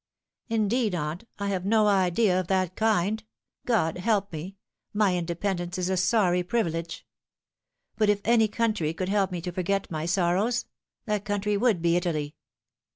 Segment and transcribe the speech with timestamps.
[0.49, 3.23] "Indeed, aunt, I have no idea of that kind.
[3.67, 4.57] God help me
[4.93, 7.05] 1 my independence is a sorry privilege.
[7.97, 10.65] But if any country could help me to forget my sorrows,
[11.05, 12.35] that country would be Italy."